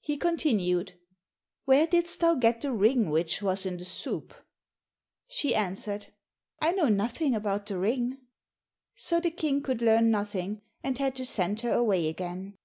He 0.00 0.16
continued, 0.16 0.94
"Where 1.66 1.86
didst 1.86 2.20
thou 2.20 2.34
get 2.34 2.62
the 2.62 2.72
ring 2.72 3.10
which 3.10 3.42
was 3.42 3.66
in 3.66 3.76
the 3.76 3.84
soup?" 3.84 4.32
She 5.28 5.54
answered, 5.54 6.14
"I 6.62 6.72
know 6.72 6.88
nothing 6.88 7.34
about 7.34 7.66
the 7.66 7.78
ring." 7.78 8.16
So 8.94 9.20
the 9.20 9.30
King 9.30 9.62
could 9.62 9.82
learn 9.82 10.10
nothing, 10.10 10.62
and 10.82 10.96
had 10.96 11.14
to 11.16 11.26
send 11.26 11.60
her 11.60 11.72
away 11.74 12.08
again. 12.08 12.56